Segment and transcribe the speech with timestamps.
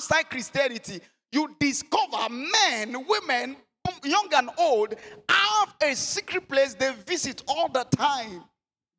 [0.00, 0.98] outside Christianity,
[1.30, 3.54] you discover men, women,
[4.02, 4.94] young and old,
[5.28, 8.44] have a secret place they visit all the time.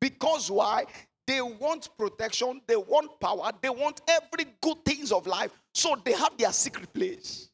[0.00, 0.84] Because why?
[1.26, 5.50] They want protection, they want power, they want every good things of life.
[5.74, 7.50] So they have their secret place.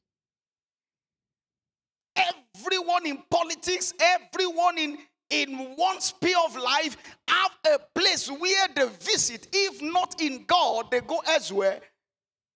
[2.54, 4.98] Everyone in politics, everyone in
[5.30, 6.96] in one sphere of life
[7.28, 9.46] have a place where they visit.
[9.52, 11.80] If not in God, they go elsewhere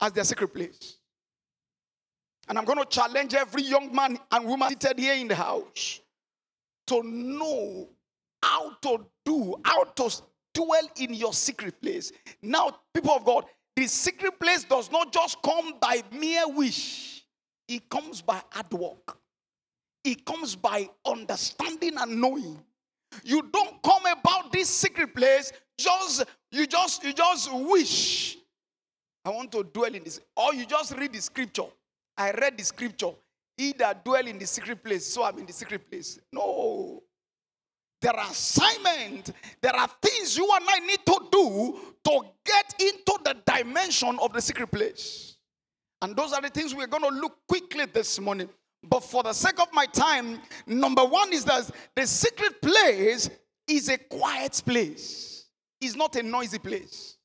[0.03, 0.98] as their secret place.
[2.48, 6.01] And I'm going to challenge every young man and woman seated here in the house
[6.88, 7.88] to know
[8.42, 12.11] how to do, how to dwell in your secret place.
[12.42, 13.45] Now, people of God,
[13.77, 17.25] the secret place does not just come by mere wish,
[17.69, 19.16] it comes by hard work.
[20.05, 22.59] It comes by understanding and knowing.
[23.23, 28.37] You don't come about this secret place just you just you just wish
[29.25, 31.67] I want to dwell in this or you just read the scripture.
[32.17, 33.11] I read the scripture.
[33.57, 36.19] He that dwell in the secret place, so I'm in the secret place.
[36.33, 37.03] No.
[38.01, 39.33] There are assignments.
[39.61, 44.33] There are things you and I need to do to get into the dimension of
[44.33, 45.36] the secret place.
[46.01, 48.48] And those are the things we're going to look quickly this morning.
[48.83, 53.31] But for the sake of my time, number one is that the secret place
[53.69, 55.47] is a quiet place,
[55.81, 57.17] it's not a noisy place.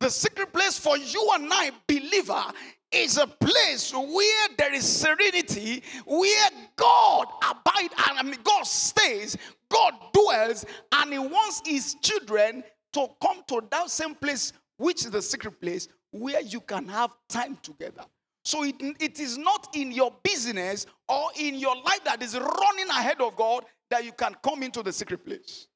[0.00, 2.42] The secret place for you and I, believer,
[2.90, 9.36] is a place where there is serenity, where God abides and I mean, God stays,
[9.68, 15.10] God dwells, and He wants His children to come to that same place, which is
[15.10, 18.04] the secret place, where you can have time together.
[18.44, 22.88] So it, it is not in your business or in your life that is running
[22.88, 25.68] ahead of God that you can come into the secret place.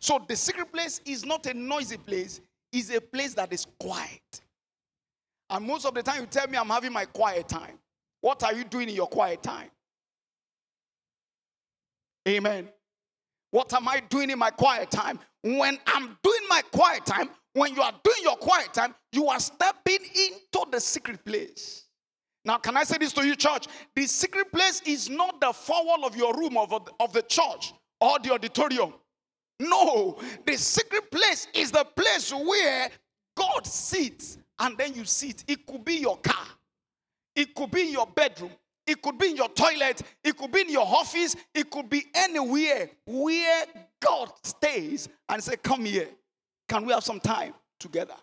[0.00, 2.40] So the secret place is not a noisy place,
[2.72, 4.40] it's a place that is quiet.
[5.50, 7.78] And most of the time you tell me I'm having my quiet time.
[8.20, 9.70] What are you doing in your quiet time?
[12.28, 12.68] Amen.
[13.50, 15.18] What am I doing in my quiet time?
[15.42, 19.40] When I'm doing my quiet time, when you are doing your quiet time, you are
[19.40, 21.86] stepping into the secret place.
[22.44, 23.66] Now, can I say this to you, church?
[23.94, 27.72] The secret place is not the four wall of your room of, of the church
[28.00, 28.94] or the auditorium.
[29.60, 32.90] No, the secret place is the place where
[33.36, 35.44] God sits and then you sit.
[35.48, 36.46] It could be your car,
[37.34, 38.52] it could be in your bedroom,
[38.86, 42.06] it could be in your toilet, it could be in your office, it could be
[42.14, 43.64] anywhere where
[44.00, 46.08] God stays and say, Come here.
[46.68, 48.14] Can we have some time together?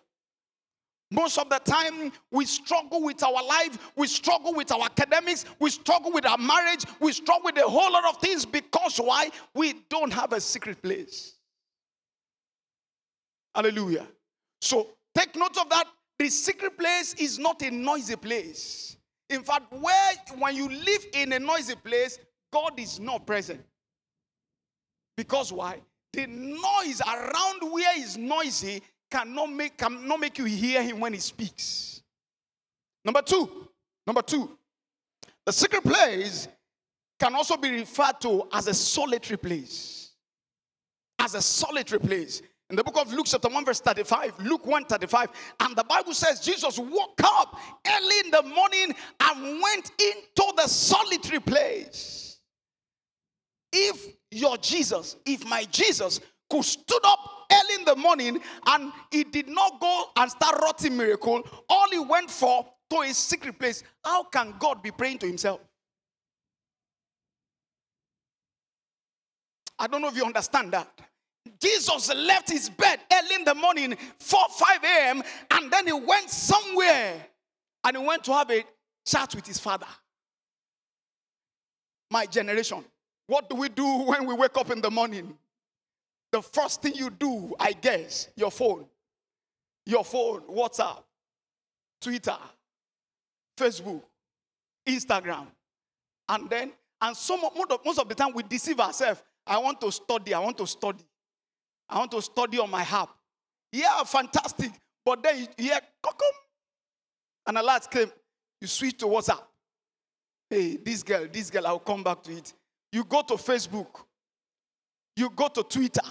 [1.10, 5.70] Most of the time, we struggle with our life, we struggle with our academics, we
[5.70, 9.30] struggle with our marriage, we struggle with a whole lot of things because why?
[9.54, 11.34] We don't have a secret place.
[13.54, 14.06] Hallelujah.
[14.60, 15.84] So take note of that.
[16.18, 18.96] The secret place is not a noisy place.
[19.30, 22.18] In fact, where when you live in a noisy place,
[22.52, 23.64] God is not present.
[25.16, 25.80] Because why?
[26.12, 28.82] The noise around where is noisy
[29.16, 32.02] cannot make cannot make you hear him when he speaks.
[33.04, 33.68] Number two,
[34.06, 34.58] number two,
[35.46, 36.48] the secret place
[37.18, 40.10] can also be referred to as a solitary place.
[41.18, 42.42] As a solitary place.
[42.68, 45.28] In the book of Luke, chapter 1, verse 35, Luke 1 35,
[45.60, 50.66] and the Bible says Jesus woke up early in the morning and went into the
[50.66, 52.38] solitary place.
[53.72, 59.24] If your Jesus, if my Jesus could stood up early in the morning and he
[59.24, 63.82] did not go and start rotting miracle, all he went for to a secret place,
[64.04, 65.60] how can God be praying to himself?
[69.78, 70.88] I don't know if you understand that.
[71.60, 76.30] Jesus left his bed early in the morning, 4 5 a.m., and then he went
[76.30, 77.26] somewhere
[77.84, 78.64] and he went to have a
[79.04, 79.86] chat with his father.
[82.10, 82.84] My generation.
[83.26, 85.36] What do we do when we wake up in the morning?
[86.32, 88.86] The first thing you do, I guess, your phone.
[89.86, 91.02] Your phone, WhatsApp,
[92.00, 92.36] Twitter,
[93.56, 94.02] Facebook,
[94.86, 95.46] Instagram.
[96.28, 99.22] And then, and some most of the time we deceive ourselves.
[99.46, 101.04] I want to study, I want to study.
[101.88, 103.10] I want to study on my app.
[103.70, 104.72] Yeah, fantastic.
[105.04, 106.14] But then you hear, come,
[107.46, 108.10] and alert came.
[108.60, 109.42] You switch to WhatsApp.
[110.50, 112.52] Hey, this girl, this girl, I'll come back to it.
[112.90, 114.05] You go to Facebook.
[115.16, 116.02] You go to Twitter.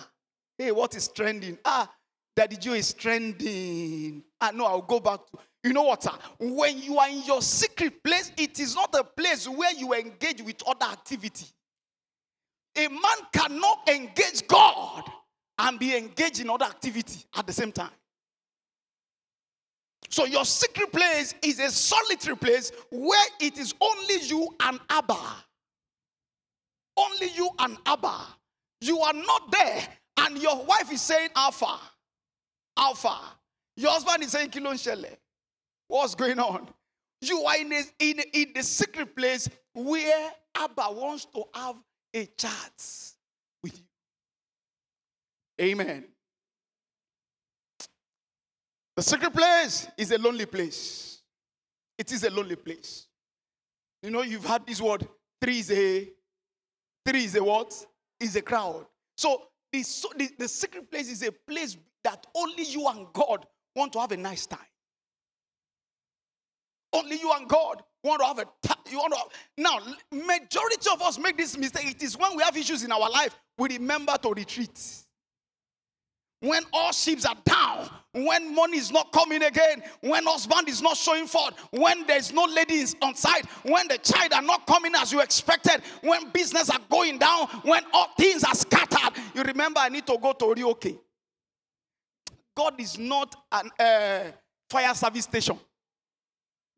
[0.58, 1.58] Hey, what is trending?
[1.64, 1.92] Ah,
[2.36, 4.24] Daddy Joe is trending.
[4.42, 5.38] Ah, no, I'll go back to.
[5.64, 6.04] You know what?
[6.04, 6.12] Sir?
[6.40, 10.42] When you are in your secret place, it is not a place where you engage
[10.42, 11.48] with other activity.
[12.78, 15.04] A man cannot engage God
[15.58, 17.92] and be engaged in other activity at the same time.
[20.10, 25.18] So your secret place is a solitary place where it is only you and Abba.
[26.98, 28.28] Only you and Abba.
[28.86, 29.88] You are not there,
[30.18, 31.80] and your wife is saying Alpha.
[32.78, 33.18] Alpha.
[33.76, 35.18] Your husband is saying Kilon Shele.
[35.88, 36.68] What's going on?
[37.20, 41.78] You are in, a, in, in the secret place where Abba wants to have
[42.14, 42.84] a chat
[43.64, 45.66] with you.
[45.66, 46.06] Amen.
[48.96, 51.24] The secret place is a lonely place.
[51.98, 53.08] It is a lonely place.
[54.04, 55.08] You know, you've had this word,
[55.42, 56.08] three is a
[57.04, 57.88] three is a what?
[58.20, 58.86] Is a crowd.
[59.18, 63.46] So the, so the, the secret place is a place that only you and God
[63.76, 64.60] want to have a nice time.
[66.94, 68.78] Only you and God want to have a time.
[68.90, 69.28] You want to have,
[69.58, 69.80] now,
[70.12, 71.88] majority of us make this mistake.
[71.88, 75.05] It is when we have issues in our life, we remember to retreat.
[76.42, 80.96] When all ships are down, when money is not coming again, when husband is not
[80.96, 85.12] showing forth, when there's no ladies on site, when the child are not coming as
[85.12, 89.90] you expected, when business are going down, when all things are scattered, you remember I
[89.90, 90.98] need to go to Orioke.
[92.56, 94.32] God is not an uh,
[94.70, 95.60] fire service station.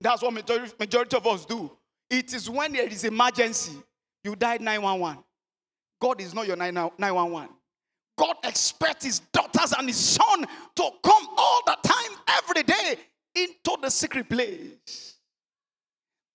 [0.01, 1.71] That's what majority, majority of us do.
[2.09, 3.73] It is when there is emergency,
[4.23, 5.23] you died 911.
[5.99, 7.49] God is not your 911.
[8.17, 10.41] God expects his daughters and his son
[10.75, 12.95] to come all the time, every day,
[13.35, 15.15] into the secret place.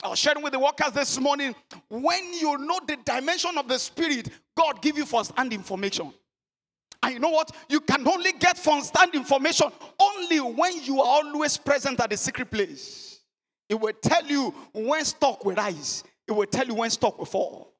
[0.03, 1.55] I was sharing with the workers this morning.
[1.89, 6.13] When you know the dimension of the spirit, God give you first hand information.
[7.03, 7.51] And you know what?
[7.69, 9.69] You can only get first hand information
[10.01, 13.21] only when you are always present at the secret place.
[13.69, 16.05] It will tell you when stock will rise.
[16.29, 17.73] It will tell you when stock will fall.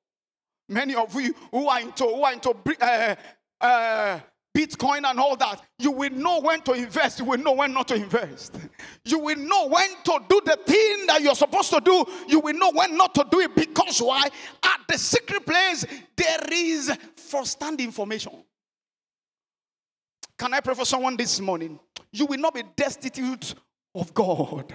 [0.69, 3.15] Many of you who are into who are into uh,
[3.63, 4.21] uh,
[4.57, 7.21] Bitcoin and all that, you will know when to invest.
[7.21, 8.57] You will know when not to invest.
[9.05, 12.05] You will know when to do the thing that you're supposed to do.
[12.29, 14.29] You will know when not to do it because why?
[14.63, 15.85] At the secret place,
[16.17, 18.33] there is first-hand information.
[20.39, 21.81] Can I pray for someone this morning?
[22.13, 23.55] You will not be destitute
[23.95, 24.73] of God.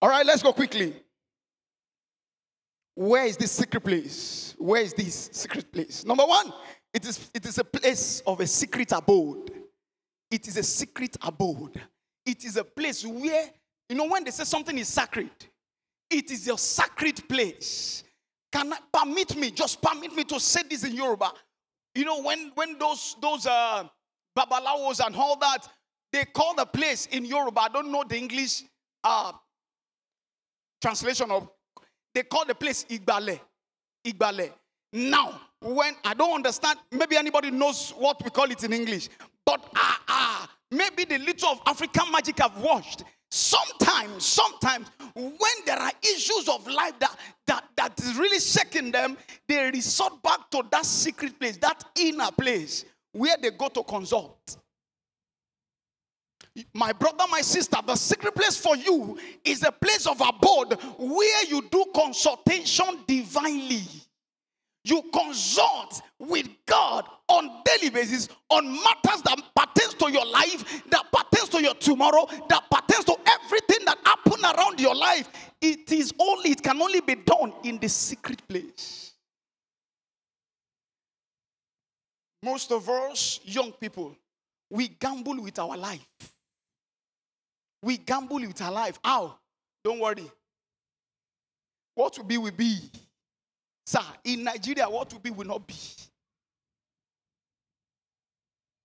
[0.00, 0.94] All right, let's go quickly.
[2.94, 4.54] Where is this secret place?
[4.58, 6.04] Where is this secret place?
[6.04, 6.52] Number one,
[6.92, 9.50] it is, it is a place of a secret abode.
[10.30, 11.80] It is a secret abode.
[12.26, 13.50] It is a place where,
[13.88, 15.30] you know, when they say something is sacred,
[16.10, 18.04] it is your sacred place.
[18.52, 21.32] Can I permit me, just permit me to say this in Yoruba?
[21.94, 23.84] You know, when, when those, those uh,
[24.38, 25.66] babalawos and all that,
[26.12, 28.64] they call the place in Yoruba, I don't know the English
[29.02, 29.32] uh,
[30.82, 31.48] translation of
[32.14, 33.40] they call the place Igbale.
[34.04, 34.50] Igbale.
[34.92, 39.08] Now, when I don't understand, maybe anybody knows what we call it in English,
[39.46, 43.04] but ah, ah, maybe the little of African magic I've watched.
[43.30, 47.16] Sometimes, sometimes, when there are issues of life that,
[47.46, 49.16] that, that is really shaking them,
[49.48, 54.58] they resort back to that secret place, that inner place where they go to consult.
[56.74, 61.44] My brother, my sister, the secret place for you is a place of abode where
[61.46, 63.82] you do consultation divinely.
[64.84, 71.04] You consult with God on daily basis on matters that pertains to your life, that
[71.12, 75.28] pertains to your tomorrow, that pertains to everything that happen around your life.
[75.60, 79.12] It is only, it can only be done in the secret place.
[82.42, 84.16] Most of us, young people,
[84.68, 86.31] we gamble with our life.
[87.82, 88.98] We gamble with our life.
[89.04, 89.38] How?
[89.84, 90.30] Don't worry.
[91.94, 92.78] What will be, will be.
[93.84, 95.74] Sir, in Nigeria, what will be, will not be.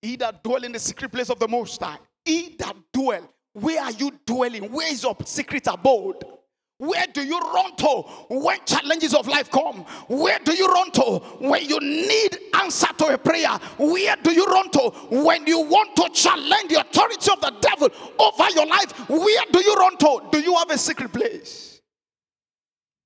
[0.01, 1.97] He that dwell in the secret place of the Most High.
[2.25, 3.31] He that dwell.
[3.53, 4.71] Where are you dwelling?
[4.71, 6.23] Where is your secret abode?
[6.79, 7.87] Where do you run to
[8.29, 9.77] when challenges of life come?
[10.07, 11.01] Where do you run to
[11.39, 13.49] when you need answer to a prayer?
[13.77, 17.89] Where do you run to when you want to challenge the authority of the devil
[18.19, 19.09] over your life?
[19.09, 20.21] Where do you run to?
[20.31, 21.81] Do you have a secret place?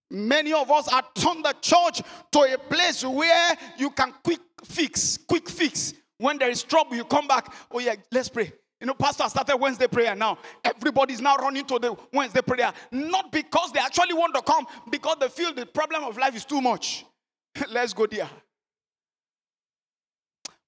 [0.10, 2.02] Many of us are turned the church
[2.34, 5.94] to a place where you can quick fix, quick fix.
[6.18, 7.54] When there is trouble, you come back.
[7.72, 8.52] Oh, yeah, let's pray.
[8.82, 10.40] You know, pastor started Wednesday prayer now.
[10.64, 12.74] Everybody's now running to the Wednesday prayer.
[12.92, 16.44] Not because they actually want to come, because they feel the problem of life is
[16.44, 17.06] too much.
[17.70, 18.28] Let's go there.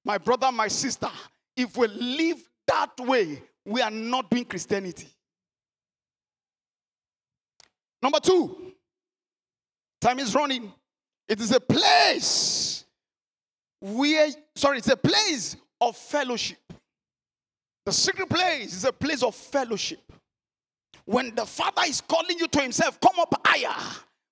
[0.06, 1.10] My brother, my sister,
[1.58, 5.08] if we live that way, we are not doing Christianity.
[8.00, 8.74] Number two,
[10.00, 10.72] time is running.
[11.28, 12.86] It is a place
[13.80, 16.58] where, sorry, it's a place of fellowship.
[17.86, 20.00] The secret place is a place of fellowship.
[21.06, 23.76] When the Father is calling you to Himself, come up higher.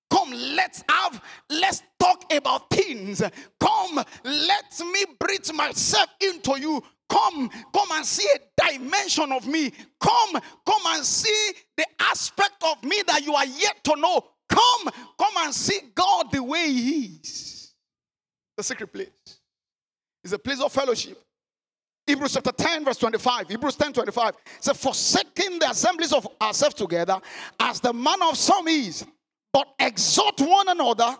[0.09, 3.21] Come, let's have, let's talk about things.
[3.59, 6.83] Come, let me breathe myself into you.
[7.09, 9.71] Come, come and see a dimension of me.
[9.99, 14.23] Come, come and see the aspect of me that you are yet to know.
[14.49, 17.73] Come, come and see God the way He is.
[18.55, 19.39] The secret place
[20.23, 21.21] is a place of fellowship.
[22.11, 23.47] Hebrews chapter 10, verse 25.
[23.47, 27.17] Hebrews 10 25 says, Forsaking the assemblies of ourselves together,
[27.57, 29.05] as the manner of some is,
[29.53, 31.15] but exhort one another,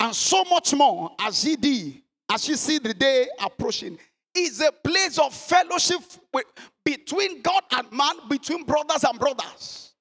[0.00, 3.98] and so much more as ye did, as you see the day approaching.
[4.36, 6.00] Is a place of fellowship
[6.32, 6.44] with,
[6.84, 9.93] between God and man, between brothers and brothers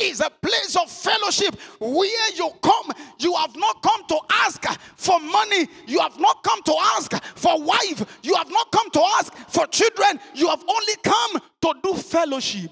[0.00, 2.92] is a place of fellowship where you come.
[3.18, 4.64] You have not come to ask
[4.96, 5.68] for money.
[5.86, 8.18] You have not come to ask for wife.
[8.22, 10.20] You have not come to ask for children.
[10.34, 12.70] You have only come to do fellowship.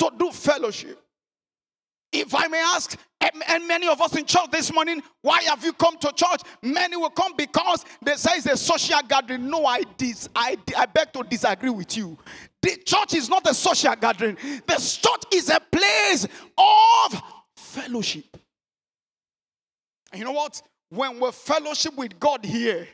[0.00, 1.00] To do fellowship.
[2.12, 5.72] If I may ask, and many of us in church this morning, why have you
[5.72, 6.40] come to church?
[6.62, 9.48] Many will come because they say it's a social gathering.
[9.48, 12.16] No, I, dis- I, I beg to disagree with you.
[12.62, 14.36] The church is not a social gathering,
[14.66, 16.26] the church is a place
[16.58, 17.22] of
[17.56, 18.36] fellowship.
[20.12, 20.60] And you know what?
[20.88, 22.86] When we fellowship with God here,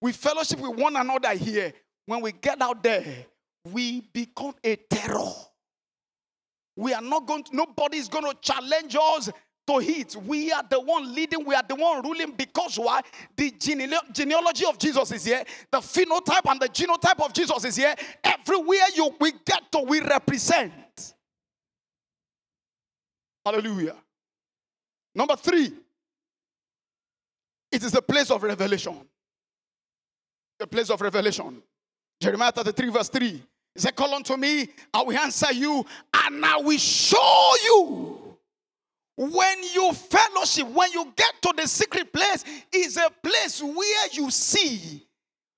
[0.00, 1.72] we fellowship with one another here.
[2.06, 3.26] When we get out there,
[3.72, 5.32] we become a terror.
[6.76, 9.30] We are not going to, nobody is going to challenge us
[9.66, 10.16] to hit.
[10.16, 13.00] We are the one leading, we are the one ruling because why?
[13.36, 13.50] The
[14.12, 17.94] genealogy of Jesus is here, the phenotype and the genotype of Jesus is here.
[18.22, 21.14] Everywhere you we get to, we represent.
[23.44, 23.96] Hallelujah.
[25.14, 25.72] Number three,
[27.70, 28.96] it is a place of revelation.
[30.60, 31.62] A place of revelation.
[32.20, 33.42] Jeremiah 33, verse 3.
[33.74, 35.84] He said, Call unto me, I will answer you,
[36.24, 38.23] and I will show you
[39.16, 44.30] when you fellowship, when you get to the secret place, is a place where you
[44.30, 45.06] see.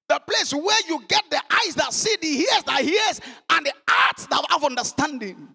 [0.09, 3.21] The place where you get the eyes that see, the ears that hears,
[3.51, 5.49] and the hearts that have understanding.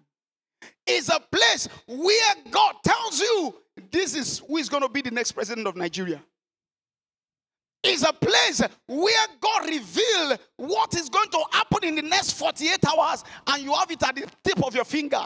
[0.84, 3.54] Is a place where God tells you
[3.90, 6.20] this is who is going to be the next president of Nigeria.
[7.84, 12.78] Is a place where God reveal what is going to happen in the next 48
[12.86, 15.24] hours, and you have it at the tip of your finger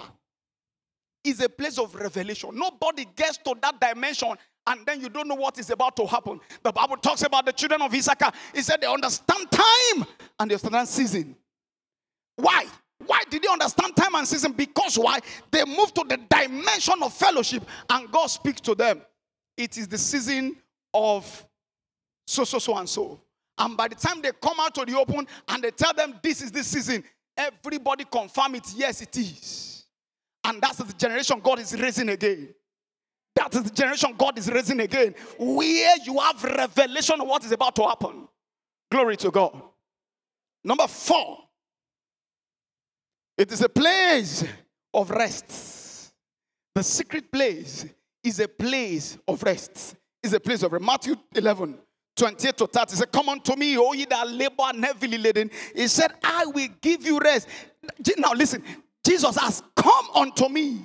[1.26, 2.50] is a place of revelation.
[2.54, 4.34] Nobody gets to that dimension
[4.66, 6.40] and then you don't know what is about to happen.
[6.62, 8.32] The Bible talks about the children of Issachar.
[8.54, 10.06] He said they understand time
[10.40, 11.36] and they understand season.
[12.36, 12.66] Why?
[13.06, 14.52] Why did they understand time and season?
[14.52, 15.20] Because why?
[15.50, 19.02] They moved to the dimension of fellowship and God speaks to them.
[19.56, 20.56] It is the season
[20.92, 21.46] of
[22.26, 23.20] so, so, so, and so.
[23.58, 26.42] And by the time they come out to the open and they tell them this
[26.42, 27.04] is the season,
[27.36, 28.64] everybody confirm it.
[28.74, 29.75] Yes, it is.
[30.46, 32.54] And that's the generation God is raising again.
[33.34, 35.14] That is the generation God is raising again.
[35.38, 38.28] Where you have revelation of what is about to happen.
[38.90, 39.60] Glory to God.
[40.62, 41.38] Number four,
[43.36, 44.44] it is a place
[44.94, 46.12] of rest.
[46.74, 47.84] The secret place
[48.22, 49.96] is a place of rest.
[50.22, 50.84] Is a place of rest.
[50.84, 51.76] Matthew 11,
[52.16, 52.90] 28 to 30.
[52.90, 55.50] He said, Come unto me, O ye that labor and heavily laden.
[55.74, 57.48] He said, I will give you rest.
[58.16, 58.62] Now listen,
[59.06, 60.82] Jesus has come unto me.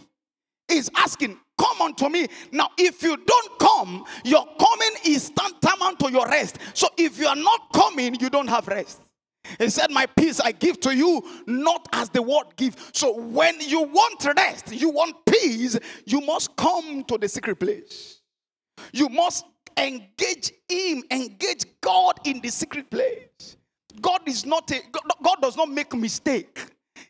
[0.68, 2.28] He's asking, come unto me.
[2.52, 6.58] Now, if you don't come, your coming is tantamount to your rest.
[6.74, 9.02] So if you are not coming, you don't have rest.
[9.58, 12.78] He said, My peace I give to you, not as the world gives.
[12.94, 18.22] So when you want rest, you want peace, you must come to the secret place.
[18.94, 19.46] You must
[19.78, 23.58] engage Him, engage God in the secret place.
[24.00, 24.80] God is not a
[25.24, 26.60] God does not make mistake.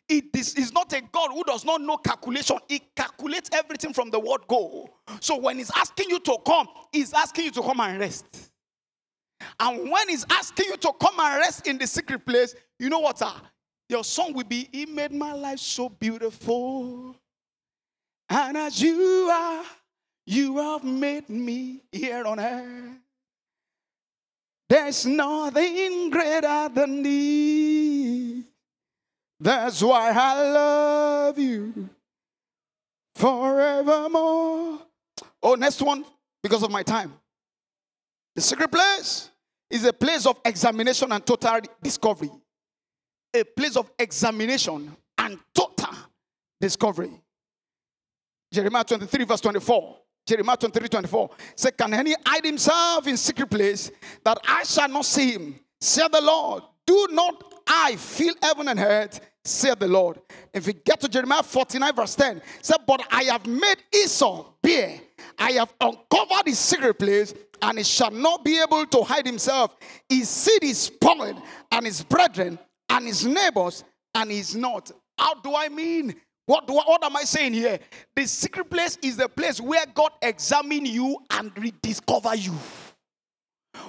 [0.08, 2.58] It is, not a God who does not know calculation.
[2.68, 4.88] He calculates everything from the word go.
[5.20, 8.52] So when he's asking you to come, he's asking you to come and rest.
[9.58, 13.00] And when he's asking you to come and rest in the secret place, you know
[13.00, 13.20] what?
[13.20, 13.32] Uh,
[13.88, 17.16] your song will be, He made my life so beautiful.
[18.28, 19.64] And as you are,
[20.24, 22.98] you have made me here on earth.
[24.68, 28.44] There's nothing greater than thee.
[29.42, 31.90] That's why I love you
[33.16, 34.78] forevermore.
[35.42, 36.04] Oh, next one,
[36.44, 37.12] because of my time.
[38.36, 39.30] The secret place
[39.68, 42.30] is a place of examination and total discovery.
[43.34, 45.92] A place of examination and total
[46.60, 47.10] discovery.
[48.52, 49.96] Jeremiah 23, verse 24.
[50.24, 51.30] Jeremiah 23, 24.
[51.56, 53.90] Say, Can any hide himself in secret place
[54.22, 55.58] that I shall not see him?
[55.80, 60.20] Said the Lord, Do not I fill heaven and earth, said the Lord.
[60.52, 65.00] If we get to Jeremiah 49, verse 10, said, But I have made Esau bear,
[65.38, 69.76] I have uncovered his secret place, and he shall not be able to hide himself.
[70.08, 72.58] His seed is spoiled, and his brethren,
[72.88, 73.84] and his neighbors,
[74.14, 74.90] and he's not.
[75.18, 76.14] How do I mean?
[76.46, 77.78] What, what, what am I saying here?
[78.16, 82.52] The secret place is the place where God examine you and rediscover you.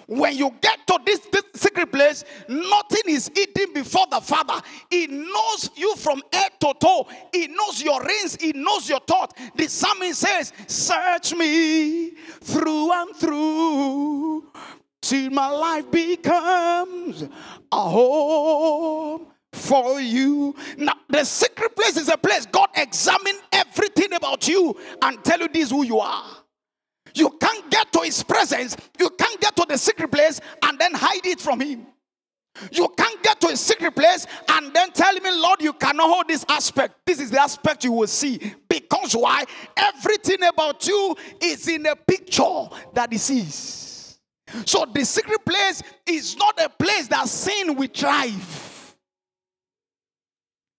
[0.07, 4.61] When you get to this, this secret place, nothing is hidden before the Father.
[4.89, 7.07] He knows you from head to toe.
[7.31, 8.37] He knows your reins.
[8.39, 9.37] He knows your thought.
[9.55, 12.11] The psalmist says, Search me
[12.41, 14.51] through and through
[15.01, 17.23] till my life becomes
[17.71, 20.55] a home for you.
[20.77, 25.47] Now, the secret place is a place God examine everything about you and tell you
[25.49, 26.42] this who you are.
[27.13, 28.75] You can't get to his presence.
[28.99, 31.87] You can't get to the secret place and then hide it from him.
[32.71, 36.27] You can't get to a secret place and then tell me, Lord, you cannot hold
[36.27, 36.95] this aspect.
[37.05, 38.53] This is the aspect you will see.
[38.69, 39.43] Because why?
[39.75, 44.19] Everything about you is in a picture that he sees.
[44.65, 48.62] So the secret place is not a place that sin will thrive.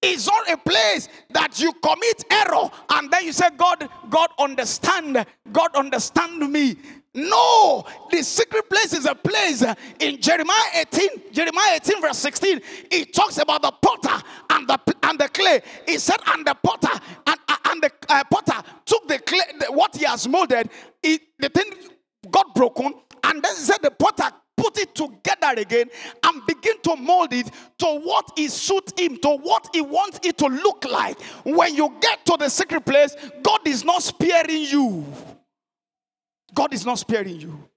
[0.06, 5.25] It's not a place that you commit error and then you say, God, God understand,
[5.50, 6.76] God understand me.
[7.14, 9.64] No, the secret place is a place
[10.00, 12.61] in Jeremiah 18, Jeremiah 18, verse 16.
[12.90, 15.62] It talks about the potter and the and the clay.
[15.87, 19.96] He said, and the potter and, and the uh, potter took the clay, the, what
[19.96, 20.68] he has molded,
[21.02, 21.73] it, the thing
[22.30, 22.92] got broken,
[23.23, 24.34] and then he said the potter
[24.64, 25.90] put it together again
[26.23, 30.38] and begin to mold it to what it suits him, to what he wants it
[30.38, 31.21] to look like.
[31.44, 35.04] When you get to the secret place, God is not sparing you.
[36.54, 37.68] God is not sparing you.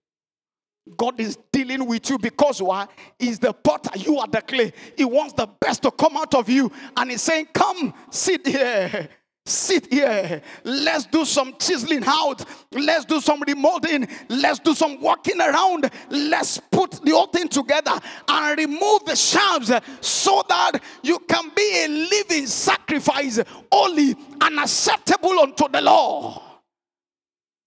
[0.95, 2.87] God is dealing with you because why?
[3.19, 4.71] He's the potter, you are the clay.
[4.95, 9.09] He wants the best to come out of you, and He's saying, Come, sit here.
[9.47, 10.41] Sit here.
[10.65, 12.43] Let's do some chiseling out.
[12.73, 14.11] Let's do some remolding.
[14.27, 15.89] Let's do some walking around.
[16.09, 21.85] Let's put the whole thing together and remove the shafts so that you can be
[21.85, 23.39] a living sacrifice,
[23.71, 26.41] holy and acceptable unto the Lord.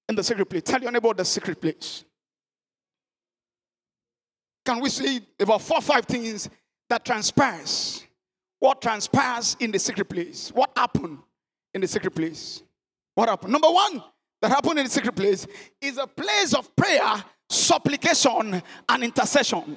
[0.06, 0.62] In the secret place.
[0.64, 2.04] Tell your neighbor the secret place.
[4.66, 6.50] Can we see about four or five things
[6.90, 8.04] that transpires?
[8.58, 10.50] What transpires in the secret place?
[10.52, 11.20] What happened?
[11.74, 12.62] In the secret place.
[13.14, 13.52] What happened?
[13.52, 14.02] Number one
[14.40, 15.46] that happened in the secret place
[15.80, 19.76] is a place of prayer, supplication, and intercession.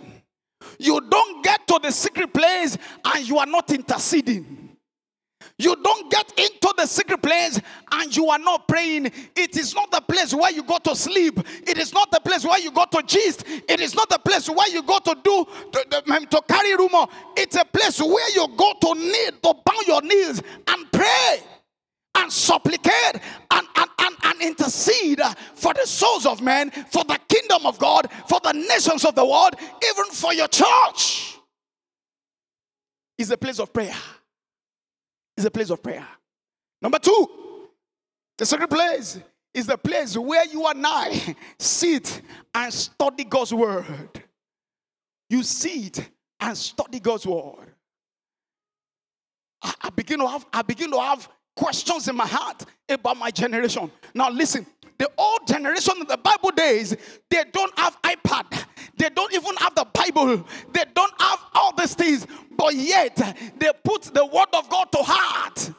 [0.79, 4.63] You don't get to the secret place and you are not interceding.
[5.57, 7.59] You don't get into the secret place
[7.91, 9.07] and you are not praying.
[9.35, 11.39] It is not the place where you go to sleep.
[11.67, 13.43] It is not the place where you go to gist.
[13.47, 17.05] It is not the place where you go to do to, to um, carry rumor.
[17.35, 21.39] It's a place where you go to kneel, to bow your knees and pray
[22.15, 23.15] and supplicate
[23.51, 25.19] and, and, and, and intercede
[25.55, 29.25] for the souls of men, for the kingdom of God, for the nations of the
[29.25, 31.37] world, even for your church.
[33.17, 33.95] Is a place of prayer.
[35.37, 36.07] Is a place of prayer.
[36.81, 37.27] Number two,
[38.37, 39.19] the secret place
[39.53, 42.21] is the place where you and I sit
[42.53, 44.23] and study God's word.
[45.29, 47.73] You sit and study God's word.
[49.61, 53.31] I, I begin to have I begin to have questions in my heart about my
[53.31, 53.91] generation.
[54.13, 54.65] Now, listen,
[54.97, 56.95] the old generation the Bible days,
[57.29, 58.65] they don't have iPad,
[58.97, 63.15] they don't even have the Bible, they don't have all these things, but yet
[63.57, 65.71] they put the word of God to heart.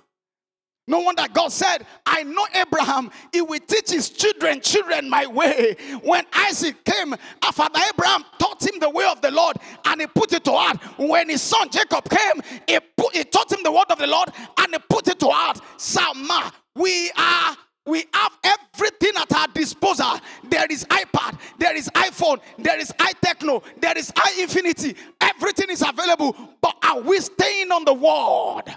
[0.87, 5.77] No wonder God said, I know Abraham, he will teach his children, children my way.
[6.03, 7.15] When Isaac came,
[7.53, 10.77] Father Abraham taught him the way of the Lord and he put it to heart.
[10.99, 14.29] When his son Jacob came, he, put, he taught him the word of the Lord
[14.59, 15.59] and he put it to heart.
[15.79, 20.19] Sama, we are we have everything at our disposal.
[20.45, 24.97] There is iPad, there is iPhone, there is iTechno, there is iInfinity.
[25.21, 26.35] Everything is available.
[26.63, 28.75] But are we staying on the word?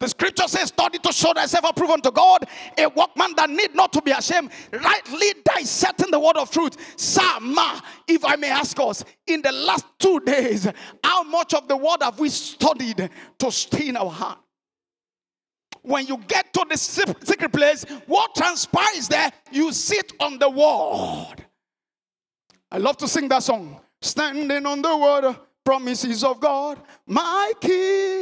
[0.00, 3.92] The scripture says, study to show thyself approved unto God, a workman that need not
[3.94, 6.76] to be ashamed, rightly dissecting the word of truth.
[6.96, 10.68] Sama, if I may ask us, in the last two days,
[11.02, 14.38] how much of the word have we studied to stay in our heart?
[15.82, 19.32] When you get to the secret place, what transpires there?
[19.50, 21.44] You sit on the word.
[22.70, 23.80] I love to sing that song.
[24.00, 28.17] Standing on the word, promises of God, my King.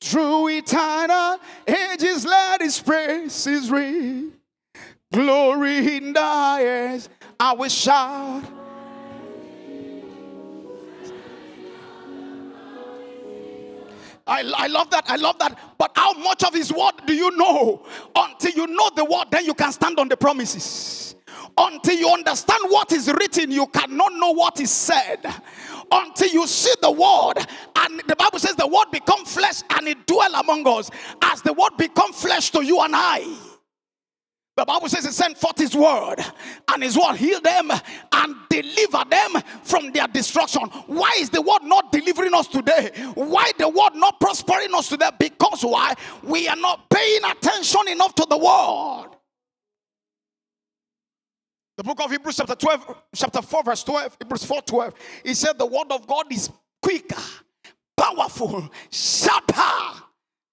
[0.00, 4.32] Through eternal ages, let his praises ring.
[5.12, 7.08] Glory in the highest,
[7.38, 8.44] I will shout.
[14.26, 15.04] I, I love that.
[15.06, 15.58] I love that.
[15.76, 17.84] But how much of his word do you know?
[18.16, 21.14] Until you know the word, then you can stand on the promises.
[21.56, 25.24] Until you understand what is written, you cannot know what is said.
[25.96, 27.34] Until you see the word,
[27.76, 30.90] and the Bible says the word become flesh and it dwell among us.
[31.22, 33.24] As the word become flesh to you and I.
[34.56, 36.16] The Bible says he sent forth his word,
[36.68, 37.72] and his word healed them
[38.12, 40.62] and delivered them from their destruction.
[40.86, 42.90] Why is the word not delivering us today?
[43.14, 45.10] Why the word not prospering us today?
[45.18, 45.94] Because why?
[46.22, 49.13] We are not paying attention enough to the word.
[51.76, 54.94] The book of Hebrews, chapter 12, chapter 4, verse 12, Hebrews 4 12.
[55.24, 57.22] He said, The word of God is quicker,
[57.96, 60.02] powerful, sharper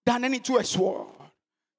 [0.06, 1.08] than any two-edged sword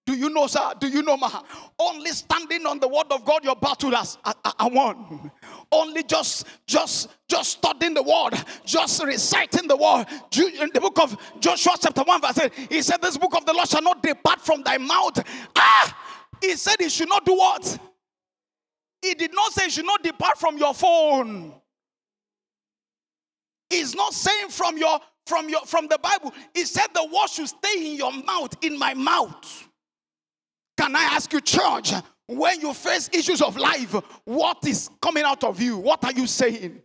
[0.04, 0.72] do you know, sir?
[0.80, 1.42] Do you know, ma?
[1.78, 4.18] Only standing on the word of God, your battle has
[4.60, 5.30] won.
[5.70, 8.32] Only just, just, just studying the word,
[8.64, 10.06] just reciting the word.
[10.60, 13.52] In the book of Joshua, chapter 1, verse 8, he said, This book of the
[13.52, 15.22] Lord shall not depart from thy mouth.
[15.54, 15.96] Ah!
[16.40, 17.78] He said he should not do what?
[19.02, 21.52] He did not say he should not depart from your phone.
[23.68, 26.32] He's not saying from your from your from the Bible.
[26.54, 29.68] He said the word should stay in your mouth, in my mouth.
[30.78, 31.92] Can I ask you, church,
[32.26, 35.78] when you face issues of life, what is coming out of you?
[35.78, 36.80] What are you saying?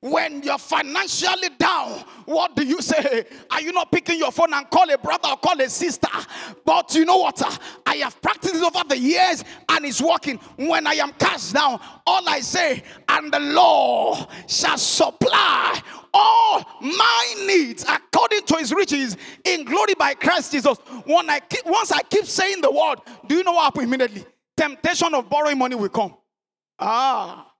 [0.00, 3.24] When you're financially down, what do you say?
[3.50, 6.08] Are you not picking your phone and call a brother or call a sister?
[6.64, 7.42] But you know what?
[7.86, 10.36] I have practiced over the years and it's working.
[10.56, 15.80] When I am cast down, all I say, and the Lord shall supply
[16.12, 20.78] all my needs according to his riches in glory by Christ Jesus.
[21.04, 24.24] When I keep, once I keep saying the word, do you know what happens immediately?
[24.56, 26.16] Temptation of borrowing money will come.
[26.78, 27.52] Ah.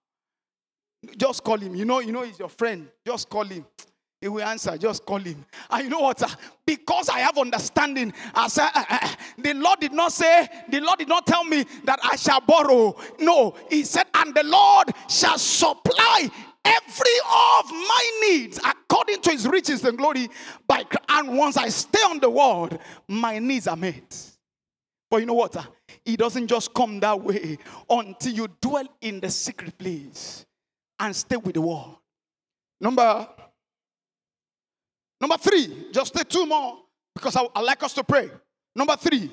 [1.16, 1.74] Just call him.
[1.74, 2.88] You know, you know he's your friend.
[3.04, 3.64] Just call him.
[4.20, 4.76] He will answer.
[4.78, 5.44] Just call him.
[5.70, 6.22] And you know what?
[6.64, 10.98] Because I have understanding, I said, uh, uh, the Lord did not say, the Lord
[10.98, 12.96] did not tell me that I shall borrow.
[13.20, 16.30] No, He said, and the Lord shall supply
[16.64, 20.28] every of my needs according to His riches and glory.
[20.66, 24.32] By and once I stay on the word, my needs are met.
[25.10, 25.54] But you know what?
[26.04, 30.45] It doesn't just come that way until you dwell in the secret place
[30.98, 31.96] and stay with the word.
[32.80, 33.28] Number
[35.20, 36.78] number three, just take two more
[37.14, 38.30] because I, I like us to pray.
[38.74, 39.30] Number three.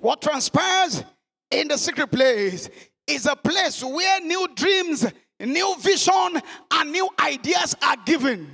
[0.00, 1.04] What transpires
[1.50, 2.68] in the secret place
[3.06, 5.06] is a place where new dreams,
[5.40, 6.40] new vision,
[6.72, 8.50] and new ideas are given.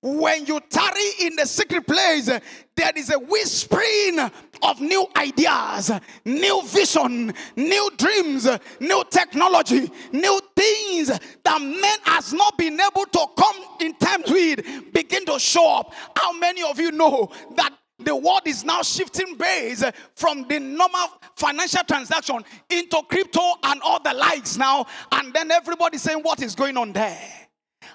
[0.00, 4.20] When you tarry in the secret place, there is a whispering
[4.62, 5.90] of new ideas,
[6.24, 13.26] new vision, new dreams, new technology, new things that man has not been able to
[13.36, 15.92] come in terms with begin to show up.
[16.16, 19.82] How many of you know that the world is now shifting base
[20.14, 25.98] from the normal financial transaction into crypto and all the likes now, and then everybody
[25.98, 27.47] saying what is going on there.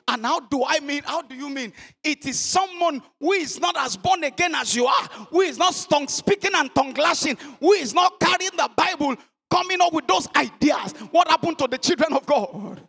[0.07, 1.01] And how do I mean?
[1.03, 1.73] How do you mean?
[2.03, 5.73] It is someone who is not as born again as you are, who is not
[5.89, 9.15] tongue speaking and tongue lashing, who is not carrying the Bible,
[9.49, 10.93] coming up with those ideas.
[11.11, 12.87] What happened to the children of God?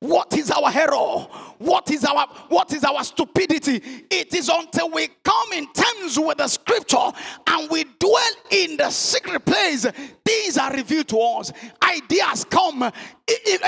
[0.00, 1.26] What is our error?
[1.58, 3.82] What is our what is our stupidity?
[4.10, 7.12] It is until we come in terms with the scripture
[7.46, 9.86] and we dwell in the secret place,
[10.24, 11.52] things are revealed to us.
[11.82, 12.90] Ideas come,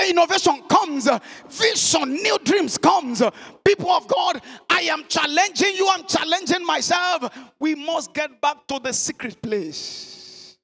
[0.09, 1.07] innovation comes,
[1.49, 3.21] vision, new dreams comes.
[3.63, 4.41] People of God,
[4.71, 7.31] I am challenging you, I'm challenging myself.
[7.59, 10.57] We must get back to the secret place.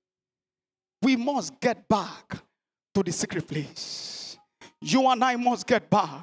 [1.03, 2.37] We must get back
[2.95, 4.18] to the secret place
[4.81, 6.21] you and I must get back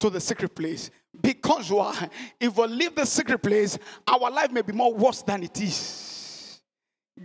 [0.00, 0.90] to the secret place.
[1.20, 2.08] Because why?
[2.38, 6.60] If we leave the secret place, our life may be more worse than it is.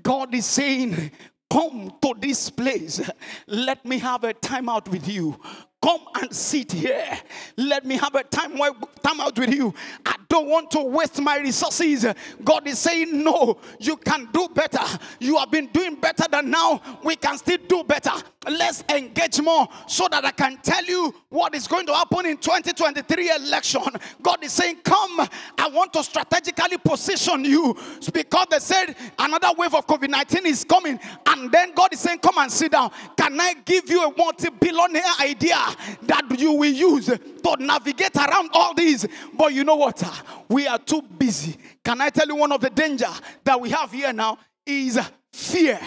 [0.02, 1.12] God is saying,
[1.50, 3.00] Come to this place.
[3.46, 5.40] Let me have a time out with you.
[5.84, 7.20] Come and sit here.
[7.58, 9.74] Let me have a time, time out with you.
[10.06, 12.06] I don't want to waste my resources.
[12.42, 14.80] God is saying, No, you can do better.
[15.20, 16.82] You have been doing better than now.
[17.04, 18.12] We can still do better.
[18.50, 22.38] Let's engage more so that I can tell you what is going to happen in
[22.38, 23.84] 2023 election.
[24.22, 27.78] God is saying, Come, I want to strategically position you
[28.14, 30.98] because they said another wave of COVID 19 is coming.
[31.28, 32.90] And then God is saying, Come and sit down.
[33.18, 35.58] Can I give you a multi billionaire idea?
[36.04, 39.06] That you will use to navigate around all these.
[39.34, 40.04] But you know what?
[40.50, 41.58] We are too busy.
[41.84, 43.08] Can I tell you one of the danger
[43.44, 45.00] that we have here now is
[45.32, 45.80] fear.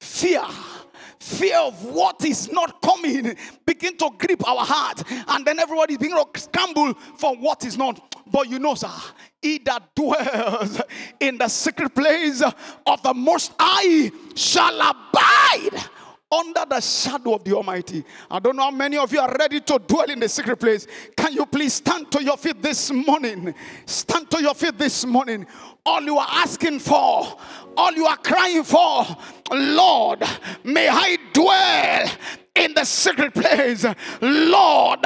[0.00, 0.44] Fear.
[1.24, 5.02] fear of what is not coming begin to grip our heart.
[5.28, 8.14] And then everybody begin to scramble for what is not.
[8.30, 8.90] But you know, sir,
[9.40, 10.80] he that dwells
[11.20, 12.42] in the secret place
[12.86, 15.84] of the Most High shall abide
[16.30, 18.04] under the shadow of the Almighty.
[18.30, 20.86] I don't know how many of you are ready to dwell in the secret place.
[21.16, 23.54] Can you please stand to your feet this morning?
[23.86, 25.46] Stand to your feet this morning.
[25.86, 27.38] All you are asking for,
[27.76, 29.04] all you are crying for,
[29.52, 30.22] Lord,
[30.64, 32.08] may I dwell
[32.54, 33.84] in the secret place.
[34.20, 35.00] Lord,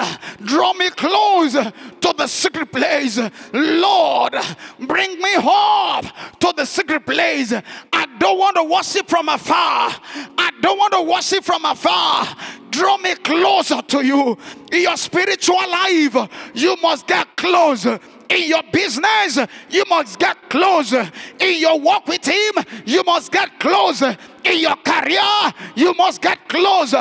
[0.45, 3.19] draw me close to the secret place.
[3.53, 4.35] Lord,
[4.81, 6.05] bring me home
[6.41, 7.53] to the secret place.
[7.93, 9.91] I don't want to worship from afar.
[10.37, 12.27] I don't want to worship from afar.
[12.71, 14.37] Draw me closer to you.
[14.71, 17.87] In your spiritual life, you must get close
[18.29, 19.39] in your business,
[19.71, 20.93] you must get close.
[20.93, 24.03] In your walk with Him, you must get close.
[24.03, 26.95] In your career, you must get close.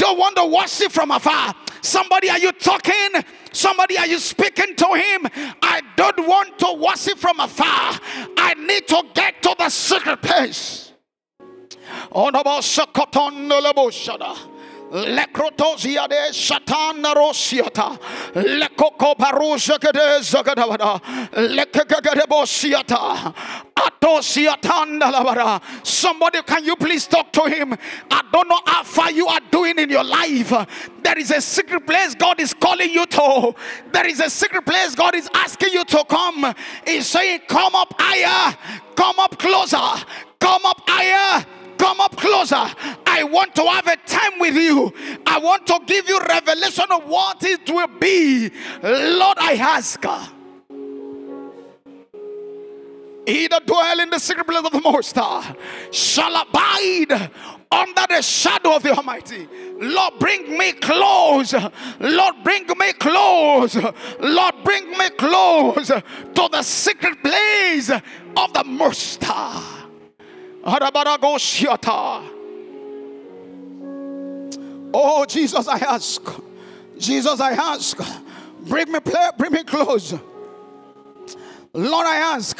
[0.00, 1.54] Don't want to worship from afar.
[1.82, 3.22] Somebody, are you talking?
[3.52, 5.26] Somebody, are you speaking to him?
[5.60, 8.00] I don't want to worship from afar.
[8.38, 10.94] I need to get to the secret place.
[12.12, 12.30] Oh,
[14.90, 17.96] Lekrotozia de Shatana Rosiata,
[18.34, 21.00] Lekoko Parusakade Zagadavada,
[21.32, 23.32] Lekagagadebosiata,
[23.74, 25.86] Atosiatanda Lavara.
[25.86, 27.76] Somebody, can you please talk to him?
[28.10, 30.50] I don't know how far you are doing in your life.
[31.02, 33.54] There is a secret place God is calling you to.
[33.92, 36.52] There is a secret place God is asking you to come.
[36.84, 38.56] He's saying, Come up higher,
[38.96, 39.78] come up closer,
[40.40, 41.46] come up higher
[41.80, 42.62] Come up closer.
[43.06, 44.92] I want to have a time with you.
[45.24, 48.50] I want to give you revelation of what it will be.
[48.82, 50.04] Lord, I ask.
[53.26, 55.56] He that dwell in the secret place of the Most High
[55.90, 57.30] shall abide
[57.72, 59.48] under the shadow of the Almighty.
[59.78, 61.54] Lord, bring me close.
[61.98, 63.74] Lord, bring me close.
[64.20, 69.79] Lord, bring me close to the secret place of the Most High.
[74.92, 76.22] Oh, Jesus, I ask.
[76.98, 77.96] Jesus, I ask.
[78.60, 78.98] Bring me,
[79.38, 80.12] bring me close.
[81.72, 82.58] Lord, I ask.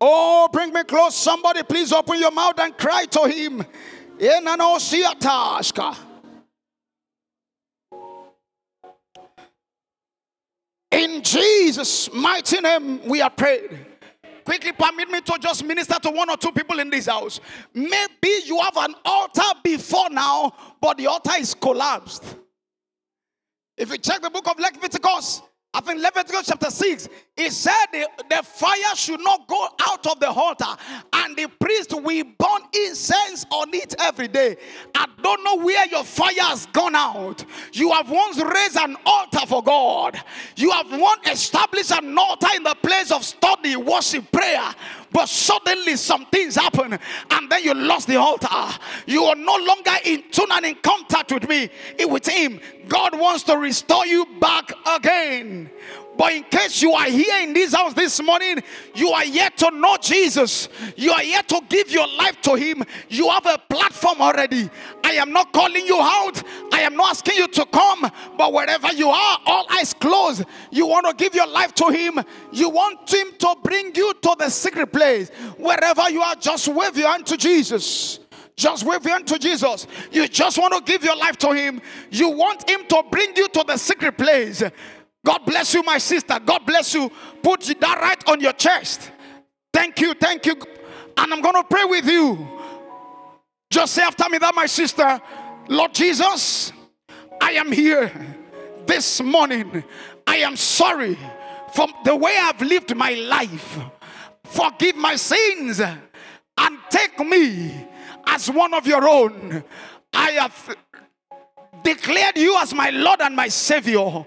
[0.00, 1.14] Oh, bring me close.
[1.14, 3.62] Somebody, please open your mouth and cry to Him.
[10.90, 13.89] In Jesus' mighty name, we are prayed.
[14.44, 17.40] Quickly permit me to just minister to one or two people in this house.
[17.74, 22.36] Maybe you have an altar before now, but the altar is collapsed.
[23.76, 25.42] If you check the book of Leviticus,
[25.72, 30.18] I think Leviticus chapter 6, it said the, the fire should not go out of
[30.18, 30.66] the altar,
[31.12, 34.56] and the priest will burn incense on it every day.
[34.96, 37.44] I don't know where your fire has gone out.
[37.72, 40.20] You have once raised an altar for God,
[40.56, 44.74] you have once established an altar in the place of study, worship, prayer.
[45.12, 46.98] But suddenly some things happen,
[47.30, 48.48] and then you lost the altar.
[49.06, 51.68] You are no longer in tune and in contact with me,
[52.06, 52.60] with Him.
[52.88, 55.59] God wants to restore you back again.
[56.16, 58.62] But in case you are here in this house this morning,
[58.94, 62.84] you are yet to know Jesus, you are yet to give your life to Him,
[63.08, 64.68] you have a platform already.
[65.02, 66.42] I am not calling you out,
[66.72, 70.86] I am not asking you to come, but wherever you are, all eyes closed, you
[70.86, 72.20] want to give your life to Him,
[72.52, 75.30] you want Him to bring you to the secret place.
[75.56, 78.18] Wherever you are, just wave your hand to Jesus.
[78.56, 79.86] Just wave your hand to Jesus.
[80.12, 81.80] You just want to give your life to Him.
[82.10, 84.62] You want Him to bring you to the secret place.
[85.24, 86.38] God bless you, my sister.
[86.44, 87.10] God bless you.
[87.42, 89.10] Put that right on your chest.
[89.72, 90.56] Thank you, thank you.
[91.16, 92.48] And I'm going to pray with you.
[93.70, 95.20] Just say after me that, my sister,
[95.68, 96.72] Lord Jesus,
[97.40, 98.10] I am here
[98.86, 99.84] this morning.
[100.26, 101.18] I am sorry
[101.74, 103.78] for the way I've lived my life.
[104.44, 107.86] Forgive my sins and take me
[108.26, 109.62] as one of your own.
[110.12, 110.76] I have
[111.84, 114.24] declared you as my Lord and my Savior.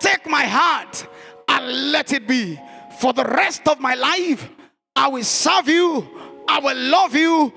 [0.00, 1.06] Take my heart
[1.48, 2.58] and let it be.
[3.00, 4.48] For the rest of my life,
[4.94, 6.08] I will serve you,
[6.48, 7.52] I will love you,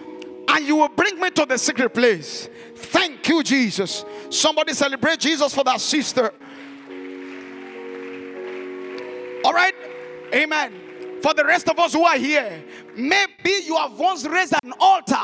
[0.49, 2.49] and you will bring me to the secret place.
[2.75, 4.03] Thank you, Jesus.
[4.29, 6.33] Somebody celebrate Jesus for that sister.
[9.45, 9.73] All right?
[10.33, 10.73] Amen.
[11.21, 12.63] For the rest of us who are here,
[12.95, 15.15] maybe you have once raised an altar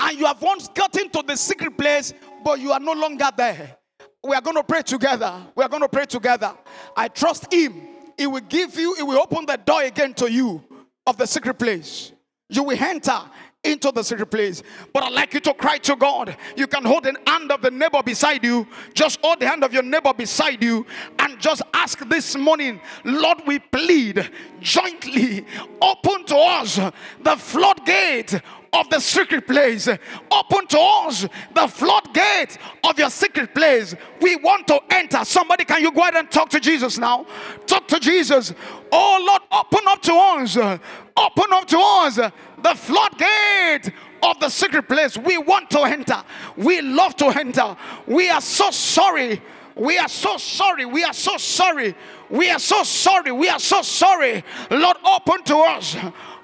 [0.00, 3.76] and you have once gotten to the secret place, but you are no longer there
[4.22, 5.32] we are going to pray together.
[5.54, 6.54] We are going to pray together.
[6.96, 7.88] I trust Him.
[8.18, 10.62] He will give you, He will open the door again to you
[11.06, 12.12] of the secret place.
[12.48, 13.20] You will enter
[13.62, 14.62] into the secret place.
[14.92, 16.36] But I'd like you to cry to God.
[16.56, 18.66] You can hold the hand of the neighbor beside you.
[18.94, 20.86] Just hold the hand of your neighbor beside you
[21.18, 24.30] and just ask this morning, Lord, we plead
[24.60, 25.46] jointly,
[25.80, 28.40] open to us the floodgate
[28.72, 29.88] of the secret place.
[30.30, 33.94] Open to us the floodgate of your secret place.
[34.20, 35.24] We want to enter.
[35.24, 37.26] Somebody, can you go ahead and talk to Jesus now?
[37.66, 38.54] Talk to Jesus.
[38.92, 40.56] Oh Lord, open up to us.
[40.56, 45.16] Open up to us the floodgate of the secret place.
[45.16, 46.22] We want to enter.
[46.56, 47.76] We love to enter.
[48.06, 49.42] We are so sorry.
[49.74, 50.84] We are so sorry.
[50.84, 51.94] We are so sorry.
[52.28, 53.32] We are so sorry.
[53.32, 54.44] We are so sorry.
[54.70, 55.96] Lord, open to us.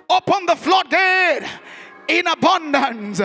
[0.08, 1.42] Open the floodgate
[2.08, 3.20] in abundance.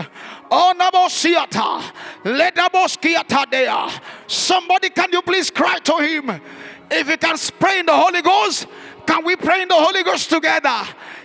[4.28, 6.42] Somebody, can you please cry to him?
[6.90, 8.68] If you can pray in the Holy Ghost,
[9.06, 10.84] can we pray in the Holy Ghost together?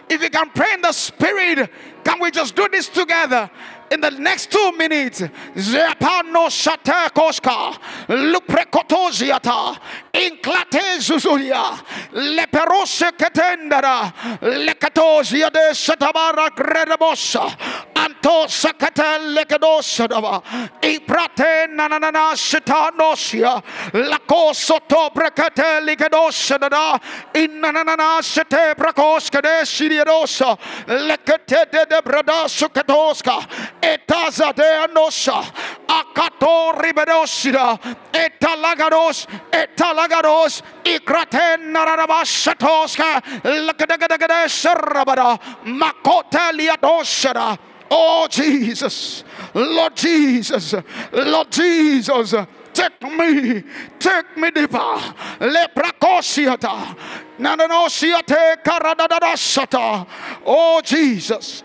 [0.09, 1.69] If you can pray in the Spirit,
[2.05, 3.51] can we just do this together?
[3.91, 5.21] In the next two minutes.
[5.55, 9.79] Zepano Shatekoska, Luprekotoziata,
[10.13, 11.79] Inclate Zuzulia,
[12.13, 17.95] Leperose Ketendara, Lekatozia de Shatabara Gretabosa,
[18.27, 20.43] Anto Sakata Lekadosadava,
[20.83, 23.63] Iprate Nanana Shatanosia,
[23.93, 27.01] Lako Soto Brekate Likadosadada,
[27.35, 30.59] Inanana Shate Brakoska de Siriadosa,
[30.89, 33.47] Lekate de Brada Sukatoska,
[33.81, 35.45] etaza de anosa.
[35.87, 37.79] Akato ribedoshida
[38.13, 40.63] etalagados etalagados.
[40.85, 45.39] Ikraten narabashatoska lakadagadagada sharabada.
[45.65, 47.57] Makota liadoshada
[47.91, 50.75] Oh Jesus, Lord Jesus,
[51.13, 52.35] Lord Jesus,
[52.73, 53.63] take me,
[53.99, 54.99] take me deeper.
[55.41, 56.97] Leprakosiata,
[57.39, 60.07] nananosiate karadadadashata.
[60.45, 61.63] Oh Jesus.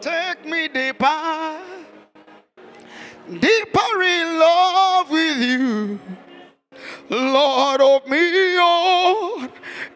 [0.00, 1.58] Take me deeper,
[3.38, 6.00] deeper in love with you.
[7.08, 8.18] Lord, of me,
[8.58, 9.48] oh,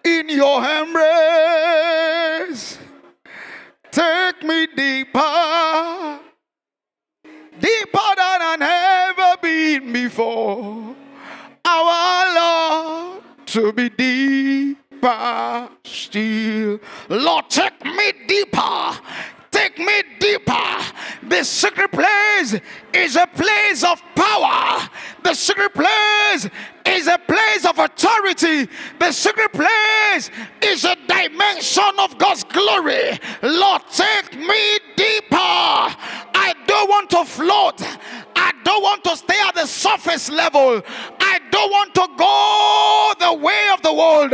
[0.04, 2.78] in your embrace.
[4.38, 6.20] Take me deeper,
[7.59, 10.94] deeper than I've ever been before.
[11.64, 16.81] Our Lord, to be deeper still.
[17.09, 19.01] Lord, take me deeper
[19.57, 20.53] take me deeper.
[21.22, 22.61] The secret place
[22.92, 24.88] is a place of power.
[25.22, 26.49] The secret place
[26.96, 28.68] is a place of authority.
[28.98, 30.30] The secret place
[30.62, 33.18] is a dimension of God's glory.
[33.42, 35.37] Lord, take me deeper.
[35.37, 37.82] I don't want to float.
[38.35, 40.82] I don't want to stay at the surface level.
[41.20, 44.32] I don't want to go the way of the world.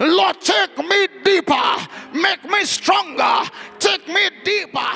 [0.00, 1.76] Lord, take me deeper.
[2.12, 3.50] Make me stronger.
[3.78, 4.88] Take me deeper.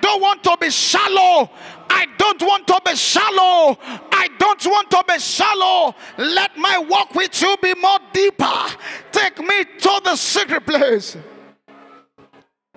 [0.00, 1.50] Don't want to be shallow.
[1.88, 3.78] I don't want to be shallow.
[4.12, 5.94] I don't want to be shallow.
[6.18, 8.66] Let my walk with you be more deeper.
[9.12, 11.16] Take me to the secret place.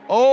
[0.10, 0.32] Oh.